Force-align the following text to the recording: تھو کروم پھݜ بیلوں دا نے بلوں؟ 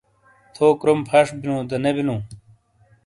تھو 0.53 0.65
کروم 0.79 0.99
پھݜ 1.09 1.27
بیلوں 1.39 1.61
دا 1.69 1.77
نے 1.83 1.91
بلوں؟ 1.95 2.21